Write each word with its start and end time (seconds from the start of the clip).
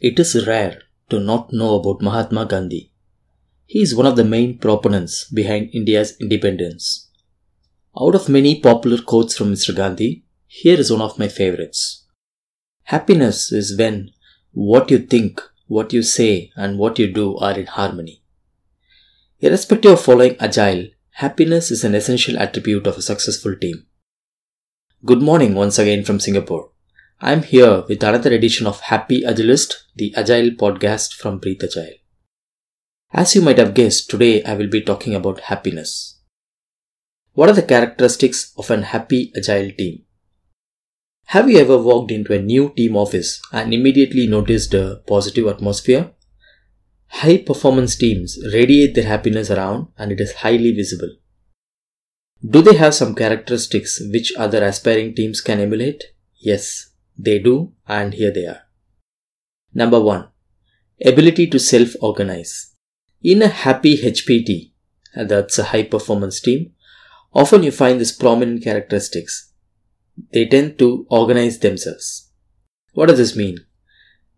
It 0.00 0.18
is 0.18 0.46
rare 0.46 0.80
to 1.10 1.20
not 1.20 1.52
know 1.52 1.74
about 1.74 2.00
Mahatma 2.00 2.46
Gandhi. 2.46 2.90
He 3.66 3.82
is 3.82 3.94
one 3.94 4.06
of 4.06 4.16
the 4.16 4.24
main 4.24 4.56
proponents 4.56 5.24
behind 5.24 5.74
India's 5.74 6.16
independence. 6.18 7.10
Out 8.00 8.14
of 8.14 8.30
many 8.30 8.60
popular 8.60 9.02
quotes 9.02 9.36
from 9.36 9.52
Mr. 9.52 9.76
Gandhi, 9.76 10.24
here 10.46 10.80
is 10.80 10.90
one 10.90 11.02
of 11.02 11.18
my 11.18 11.28
favorites. 11.28 12.06
Happiness 12.84 13.52
is 13.52 13.76
when 13.76 14.10
what 14.52 14.90
you 14.90 14.98
think, 14.98 15.42
what 15.66 15.92
you 15.92 16.02
say, 16.02 16.50
and 16.56 16.78
what 16.78 16.98
you 16.98 17.12
do 17.12 17.36
are 17.36 17.58
in 17.58 17.66
harmony. 17.66 18.22
Irrespective 19.40 19.92
of 19.92 20.00
following 20.00 20.34
Agile, 20.40 20.86
happiness 21.10 21.70
is 21.70 21.84
an 21.84 21.94
essential 21.94 22.38
attribute 22.38 22.86
of 22.86 22.96
a 22.96 23.02
successful 23.02 23.54
team. 23.54 23.84
Good 25.04 25.20
morning 25.20 25.54
once 25.54 25.78
again 25.78 26.04
from 26.04 26.20
Singapore. 26.20 26.70
I'm 27.22 27.42
here 27.42 27.84
with 27.86 28.02
another 28.02 28.32
edition 28.32 28.66
of 28.66 28.80
Happy 28.80 29.20
Agilist, 29.20 29.74
the 29.94 30.14
Agile 30.16 30.52
podcast 30.52 31.12
from 31.12 31.36
Breathe 31.38 31.62
Agile. 31.62 31.98
As 33.12 33.34
you 33.34 33.42
might 33.42 33.58
have 33.58 33.74
guessed, 33.74 34.08
today 34.08 34.42
I 34.42 34.54
will 34.54 34.68
be 34.68 34.80
talking 34.80 35.14
about 35.14 35.40
happiness. 35.40 36.18
What 37.34 37.50
are 37.50 37.52
the 37.52 37.62
characteristics 37.62 38.54
of 38.56 38.70
an 38.70 38.84
happy 38.84 39.32
Agile 39.36 39.70
team? 39.72 40.04
Have 41.26 41.50
you 41.50 41.58
ever 41.58 41.76
walked 41.76 42.10
into 42.10 42.32
a 42.32 42.40
new 42.40 42.72
team 42.74 42.96
office 42.96 43.42
and 43.52 43.74
immediately 43.74 44.26
noticed 44.26 44.72
a 44.72 45.02
positive 45.06 45.46
atmosphere? 45.46 46.12
High 47.08 47.36
performance 47.36 47.96
teams 47.96 48.38
radiate 48.50 48.94
their 48.94 49.04
happiness 49.04 49.50
around 49.50 49.88
and 49.98 50.10
it 50.10 50.22
is 50.22 50.32
highly 50.36 50.72
visible. 50.72 51.16
Do 52.42 52.62
they 52.62 52.76
have 52.76 52.94
some 52.94 53.14
characteristics 53.14 54.00
which 54.10 54.32
other 54.38 54.64
aspiring 54.64 55.14
teams 55.14 55.42
can 55.42 55.60
emulate? 55.60 56.02
Yes, 56.38 56.89
they 57.22 57.38
do, 57.38 57.72
and 57.86 58.14
here 58.14 58.32
they 58.32 58.46
are. 58.46 58.62
Number 59.74 60.00
one, 60.00 60.28
ability 61.04 61.46
to 61.48 61.58
self 61.58 61.94
organize. 62.00 62.74
In 63.22 63.42
a 63.42 63.48
happy 63.48 63.96
HPT, 63.98 64.72
that's 65.14 65.58
a 65.58 65.64
high 65.64 65.82
performance 65.82 66.40
team, 66.40 66.72
often 67.34 67.62
you 67.62 67.70
find 67.70 68.00
this 68.00 68.12
prominent 68.12 68.64
characteristics. 68.64 69.52
They 70.32 70.46
tend 70.46 70.78
to 70.78 71.06
organize 71.10 71.58
themselves. 71.58 72.30
What 72.92 73.06
does 73.06 73.18
this 73.18 73.36
mean? 73.36 73.58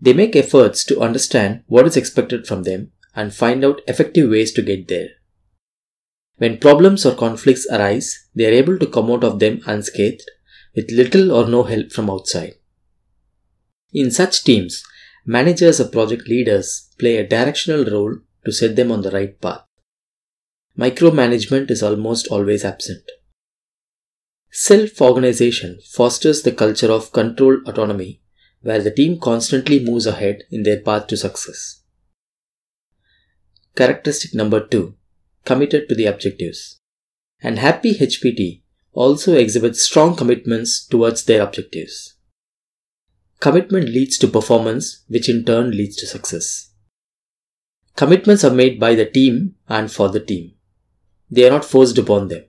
They 0.00 0.12
make 0.14 0.34
efforts 0.34 0.84
to 0.84 1.00
understand 1.00 1.62
what 1.66 1.86
is 1.86 1.96
expected 1.96 2.46
from 2.46 2.62
them 2.62 2.92
and 3.14 3.34
find 3.34 3.64
out 3.64 3.82
effective 3.86 4.30
ways 4.30 4.52
to 4.54 4.62
get 4.62 4.88
there. 4.88 5.08
When 6.38 6.56
problems 6.58 7.04
or 7.04 7.14
conflicts 7.14 7.66
arise, 7.70 8.28
they 8.34 8.46
are 8.46 8.62
able 8.62 8.78
to 8.78 8.86
come 8.86 9.10
out 9.10 9.24
of 9.24 9.38
them 9.38 9.60
unscathed 9.66 10.24
with 10.74 10.90
little 10.90 11.32
or 11.32 11.46
no 11.46 11.64
help 11.64 11.92
from 11.92 12.08
outside. 12.08 12.54
In 13.92 14.10
such 14.10 14.44
teams, 14.44 14.84
managers 15.26 15.80
or 15.80 15.88
project 15.88 16.28
leaders 16.28 16.88
play 16.98 17.16
a 17.16 17.26
directional 17.26 17.84
role 17.84 18.18
to 18.44 18.52
set 18.52 18.76
them 18.76 18.92
on 18.92 19.02
the 19.02 19.10
right 19.10 19.40
path. 19.40 19.64
Micromanagement 20.78 21.70
is 21.70 21.82
almost 21.82 22.28
always 22.28 22.64
absent. 22.64 23.02
Self 24.50 25.00
organization 25.00 25.78
fosters 25.84 26.42
the 26.42 26.52
culture 26.52 26.90
of 26.90 27.12
controlled 27.12 27.68
autonomy 27.68 28.20
where 28.62 28.82
the 28.82 28.90
team 28.90 29.18
constantly 29.18 29.82
moves 29.82 30.06
ahead 30.06 30.44
in 30.50 30.62
their 30.62 30.80
path 30.80 31.06
to 31.08 31.16
success. 31.16 31.82
Characteristic 33.74 34.34
number 34.34 34.66
two 34.66 34.94
committed 35.44 35.88
to 35.88 35.94
the 35.94 36.06
objectives. 36.06 36.78
And 37.42 37.58
happy 37.58 37.94
HPT 37.94 38.62
also 38.92 39.34
exhibits 39.34 39.82
strong 39.82 40.14
commitments 40.14 40.86
towards 40.86 41.24
their 41.24 41.42
objectives. 41.42 42.16
Commitment 43.40 43.88
leads 43.88 44.18
to 44.18 44.28
performance, 44.28 45.02
which 45.08 45.28
in 45.28 45.44
turn 45.46 45.70
leads 45.70 45.96
to 45.96 46.06
success. 46.06 46.72
Commitments 47.96 48.44
are 48.44 48.52
made 48.52 48.78
by 48.78 48.94
the 48.94 49.06
team 49.06 49.54
and 49.66 49.90
for 49.90 50.10
the 50.10 50.20
team. 50.20 50.52
They 51.30 51.46
are 51.46 51.50
not 51.50 51.64
forced 51.64 51.96
upon 51.96 52.28
them. 52.28 52.44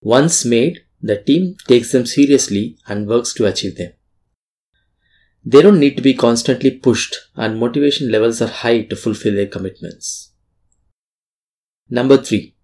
Once 0.00 0.46
made, 0.46 0.80
the 1.02 1.22
team 1.22 1.56
takes 1.68 1.92
them 1.92 2.06
seriously 2.06 2.78
and 2.86 3.06
works 3.06 3.34
to 3.34 3.46
achieve 3.46 3.76
them. 3.76 3.92
They 5.44 5.60
don't 5.60 5.80
need 5.80 5.96
to 5.96 6.02
be 6.02 6.14
constantly 6.14 6.70
pushed, 6.70 7.16
and 7.34 7.58
motivation 7.58 8.10
levels 8.10 8.40
are 8.40 8.48
high 8.48 8.82
to 8.82 8.96
fulfill 8.96 9.34
their 9.34 9.46
commitments. 9.46 10.32
Number 11.90 12.16
3. 12.16 12.54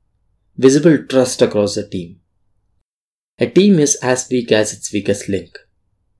Visible 0.56 1.04
trust 1.06 1.42
across 1.42 1.74
the 1.74 1.86
team. 1.86 2.20
A 3.38 3.47
team 3.47 3.78
is 3.78 3.97
as 3.97 4.28
weak 4.30 4.53
as 4.53 4.72
its 4.72 4.91
weakest 4.92 5.28
link. 5.28 5.58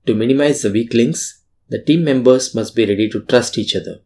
To 0.07 0.15
minimize 0.15 0.61
the 0.61 0.71
weak 0.71 0.93
links, 0.93 1.43
the 1.67 1.83
team 1.83 2.05
members 2.05 2.55
must 2.55 2.75
be 2.75 2.85
ready 2.85 3.09
to 3.09 3.25
trust 3.25 3.57
each 3.57 3.75
other. 3.75 3.99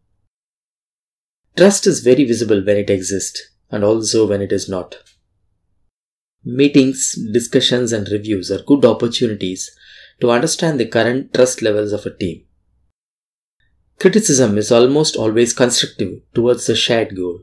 Trust 1.56 1.86
is 1.86 2.00
very 2.00 2.24
visible 2.24 2.64
when 2.66 2.78
it 2.78 2.90
exists 2.90 3.40
and 3.70 3.84
also 3.84 4.28
when 4.28 4.42
it 4.42 4.52
is 4.52 4.68
not. 4.68 4.98
Meetings, 6.44 7.16
discussions, 7.32 7.94
and 7.94 8.10
reviews 8.10 8.50
are 8.50 8.64
good 8.64 8.84
opportunities 8.84 9.70
to 10.22 10.32
understand 10.32 10.80
the 10.80 10.88
current 10.88 11.36
trust 11.36 11.62
levels 11.62 11.94
of 11.94 12.08
a 12.08 12.18
team. 12.18 12.46
Criticism 14.00 14.58
is 14.58 14.72
almost 14.72 15.16
always 15.16 15.54
constructive 15.54 16.22
towards 16.34 16.66
the 16.66 16.76
shared 16.76 17.16
goal. 17.16 17.42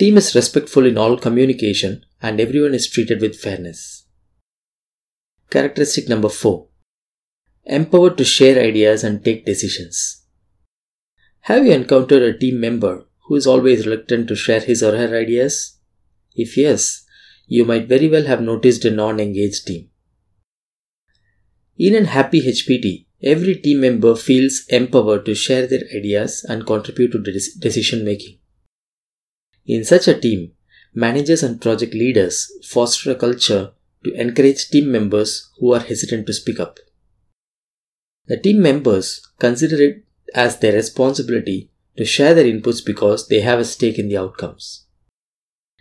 Team 0.00 0.16
is 0.16 0.34
respectful 0.34 0.86
in 0.86 0.98
all 0.98 1.16
communication 1.16 2.04
and 2.20 2.40
everyone 2.40 2.74
is 2.74 2.90
treated 2.90 3.20
with 3.20 3.38
fairness. 3.38 4.03
Characteristic 5.54 6.08
number 6.08 6.28
4 6.28 6.66
Empowered 7.66 8.18
to 8.18 8.24
share 8.24 8.60
ideas 8.60 9.04
and 9.04 9.24
take 9.24 9.46
decisions. 9.46 10.24
Have 11.42 11.64
you 11.64 11.70
encountered 11.70 12.22
a 12.22 12.36
team 12.36 12.58
member 12.58 13.04
who 13.28 13.36
is 13.36 13.46
always 13.46 13.86
reluctant 13.86 14.26
to 14.26 14.34
share 14.34 14.58
his 14.58 14.82
or 14.82 14.96
her 14.96 15.16
ideas? 15.16 15.78
If 16.34 16.56
yes, 16.56 17.06
you 17.46 17.64
might 17.64 17.86
very 17.86 18.08
well 18.08 18.24
have 18.24 18.40
noticed 18.40 18.84
a 18.84 18.90
non 18.90 19.20
engaged 19.20 19.68
team. 19.68 19.90
In 21.78 21.94
an 21.94 22.06
happy 22.06 22.40
HPT, 22.42 23.06
every 23.22 23.54
team 23.54 23.80
member 23.80 24.16
feels 24.16 24.64
empowered 24.70 25.24
to 25.26 25.36
share 25.36 25.68
their 25.68 25.84
ideas 25.96 26.44
and 26.48 26.66
contribute 26.66 27.12
to 27.12 27.22
decision 27.60 28.04
making. 28.04 28.38
In 29.66 29.84
such 29.84 30.08
a 30.08 30.18
team, 30.18 30.50
managers 30.92 31.44
and 31.44 31.60
project 31.60 31.94
leaders 31.94 32.50
foster 32.64 33.12
a 33.12 33.14
culture 33.14 33.70
to 34.04 34.12
encourage 34.20 34.68
team 34.68 34.90
members 34.92 35.50
who 35.58 35.72
are 35.72 35.80
hesitant 35.80 36.26
to 36.26 36.32
speak 36.32 36.60
up. 36.60 36.78
The 38.26 38.38
team 38.38 38.62
members 38.62 39.26
consider 39.38 39.82
it 39.82 40.04
as 40.34 40.58
their 40.58 40.72
responsibility 40.72 41.70
to 41.96 42.04
share 42.04 42.34
their 42.34 42.44
inputs 42.44 42.84
because 42.84 43.28
they 43.28 43.40
have 43.40 43.58
a 43.58 43.64
stake 43.64 43.98
in 43.98 44.08
the 44.08 44.18
outcomes. 44.18 44.86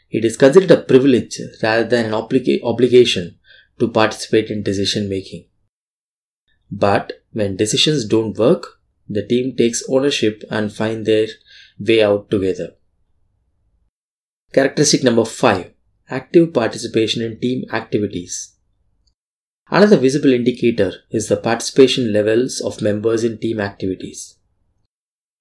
It 0.10 0.26
is 0.26 0.38
considered 0.38 0.72
a 0.72 0.82
privilege 0.82 1.40
rather 1.62 1.86
than 1.86 2.06
an 2.06 2.12
obliga- 2.12 2.62
obligation 2.64 3.40
to 3.80 3.88
participate 3.88 4.50
in 4.50 4.62
decision 4.62 5.10
making. 5.10 5.46
But 6.70 7.24
when 7.32 7.56
decisions 7.56 8.06
don't 8.06 8.38
work, 8.38 8.80
the 9.10 9.26
team 9.26 9.56
takes 9.56 9.84
ownership 9.90 10.44
and 10.50 10.72
find 10.72 11.06
their 11.06 11.28
way 11.80 12.04
out 12.04 12.30
together. 12.30 12.76
Characteristic 14.54 15.04
number 15.04 15.26
5 15.26 15.72
active 16.10 16.54
participation 16.54 17.22
in 17.22 17.40
team 17.40 17.64
activities. 17.72 18.54
Another 19.70 19.98
visible 19.98 20.34
indicator 20.34 20.94
is 21.10 21.30
the 21.30 21.38
participation 21.38 22.12
levels 22.12 22.60
of 22.60 22.82
members 22.82 23.24
in 23.24 23.38
team 23.38 23.60
activities. 23.60 24.38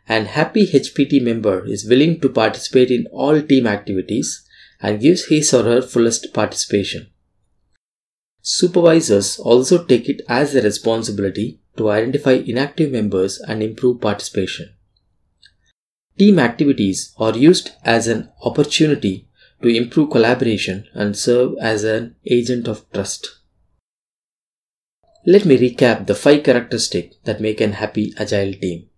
An 0.09 0.27
happy 0.27 0.67
HPT 0.67 1.23
member 1.23 1.65
is 1.67 1.89
willing 1.89 2.21
to 2.21 2.29
participate 2.29 2.91
in 2.91 3.07
all 3.13 3.41
team 3.43 3.67
activities 3.67 4.47
and 4.81 5.01
gives 5.01 5.27
his 5.27 5.53
or 5.53 5.65
her 5.65 5.83
fullest 5.83 6.33
participation. 6.33 7.09
Supervisors 8.41 9.39
also 9.39 9.85
take 9.85 10.09
it 10.09 10.23
as 10.29 10.53
their 10.53 10.63
responsibility 10.63 11.61
to 11.77 11.91
identify 11.91 12.33
inactive 12.33 12.91
members 12.91 13.39
and 13.39 13.63
improve 13.63 14.01
participation. 14.01 14.75
Team 16.19 16.39
activities 16.39 17.15
are 17.19 17.37
used 17.37 17.71
as 17.85 18.09
an 18.09 18.31
opportunity 18.43 19.29
to 19.63 19.69
improve 19.69 20.11
collaboration 20.11 20.87
and 20.93 21.17
serve 21.17 21.55
as 21.61 21.85
an 21.85 22.17
agent 22.27 22.69
of 22.69 22.91
trust. 22.93 23.39
Let 25.25 25.45
me 25.45 25.57
recap 25.57 26.07
the 26.07 26.17
five 26.17 26.43
characteristics 26.43 27.17
that 27.25 27.41
make 27.41 27.61
an 27.61 27.75
happy 27.75 28.13
agile 28.19 28.55
team. 28.55 28.89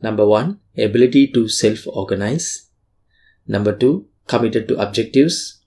Number 0.00 0.26
one, 0.26 0.60
ability 0.76 1.32
to 1.32 1.48
self 1.48 1.86
organize. 1.86 2.70
Number 3.46 3.76
two, 3.76 4.06
committed 4.26 4.68
to 4.68 4.78
objectives. 4.78 5.62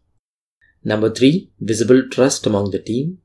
Number 0.83 1.11
three, 1.11 1.51
visible 1.59 2.09
trust 2.09 2.47
among 2.47 2.71
the 2.71 2.79
team. 2.79 3.19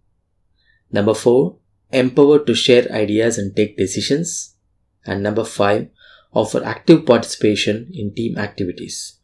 Number 0.90 1.14
four, 1.14 1.56
empowered 1.90 2.46
to 2.46 2.54
share 2.54 2.90
ideas 2.92 3.38
and 3.38 3.56
take 3.56 3.78
decisions. 3.78 4.56
And 5.06 5.22
number 5.22 5.44
five, 5.44 5.88
offer 6.34 6.62
active 6.64 7.06
participation 7.06 7.90
in 7.94 8.14
team 8.14 8.36
activities. 8.36 9.18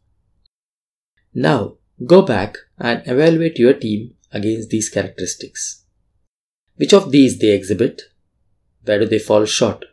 Now, 1.33 1.77
go 2.05 2.21
back 2.21 2.57
and 2.77 3.01
evaluate 3.05 3.59
your 3.59 3.73
team 3.73 4.15
against 4.31 4.69
these 4.69 4.89
characteristics. 4.89 5.85
Which 6.75 6.93
of 6.93 7.11
these 7.11 7.39
they 7.39 7.51
exhibit? 7.51 8.03
Where 8.83 8.99
do 8.99 9.05
they 9.05 9.19
fall 9.19 9.45
short? 9.45 9.85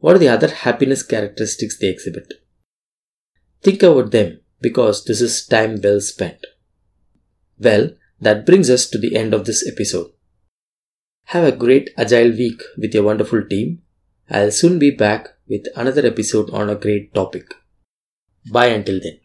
what 0.00 0.16
are 0.16 0.18
the 0.18 0.28
other 0.28 0.48
happiness 0.48 1.02
characteristics 1.02 1.78
they 1.78 1.88
exhibit? 1.88 2.42
Think 3.62 3.82
about 3.82 4.10
them 4.10 4.40
because 4.60 5.04
this 5.04 5.20
is 5.20 5.46
time 5.46 5.78
well 5.82 6.00
spent. 6.00 6.46
Well, 7.58 7.90
that 8.20 8.46
brings 8.46 8.70
us 8.70 8.88
to 8.90 8.98
the 8.98 9.14
end 9.16 9.34
of 9.34 9.44
this 9.44 9.66
episode. 9.70 10.10
Have 11.26 11.44
a 11.44 11.56
great 11.56 11.90
agile 11.96 12.30
week 12.30 12.62
with 12.78 12.94
your 12.94 13.04
wonderful 13.04 13.44
team. 13.46 13.82
I'll 14.30 14.50
soon 14.50 14.78
be 14.78 14.90
back 14.90 15.28
with 15.46 15.66
another 15.76 16.06
episode 16.06 16.50
on 16.50 16.70
a 16.70 16.74
great 16.74 17.14
topic. 17.14 17.54
Bye 18.50 18.68
until 18.68 19.00
then. 19.00 19.18